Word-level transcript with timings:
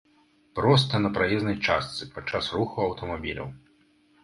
Проста 0.59 1.01
на 1.03 1.11
праезнай 1.17 1.59
частцы, 1.67 2.09
падчас 2.17 2.51
руху 2.59 2.77
аўтамабіляў. 2.89 3.47